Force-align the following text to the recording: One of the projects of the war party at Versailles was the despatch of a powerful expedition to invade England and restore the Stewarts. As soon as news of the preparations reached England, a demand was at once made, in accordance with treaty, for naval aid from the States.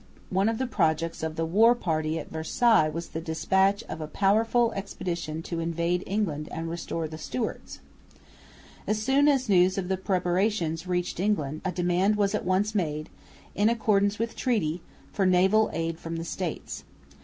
One 0.31 0.49
of 0.49 0.57
the 0.57 0.65
projects 0.65 1.21
of 1.21 1.35
the 1.35 1.45
war 1.45 1.75
party 1.75 2.17
at 2.17 2.31
Versailles 2.31 2.89
was 2.89 3.09
the 3.09 3.21
despatch 3.21 3.83
of 3.83 4.01
a 4.01 4.07
powerful 4.07 4.71
expedition 4.71 5.43
to 5.43 5.59
invade 5.59 6.03
England 6.07 6.49
and 6.51 6.67
restore 6.71 7.07
the 7.07 7.19
Stewarts. 7.19 7.81
As 8.87 8.99
soon 8.99 9.27
as 9.27 9.47
news 9.47 9.77
of 9.77 9.89
the 9.89 9.97
preparations 9.97 10.87
reached 10.87 11.19
England, 11.19 11.61
a 11.63 11.71
demand 11.71 12.15
was 12.15 12.33
at 12.33 12.45
once 12.45 12.73
made, 12.73 13.11
in 13.53 13.69
accordance 13.69 14.17
with 14.17 14.35
treaty, 14.35 14.81
for 15.13 15.27
naval 15.27 15.69
aid 15.71 15.99
from 15.99 16.15
the 16.15 16.25
States. 16.25 16.83